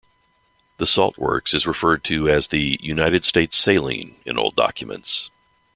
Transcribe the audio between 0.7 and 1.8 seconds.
The salt works is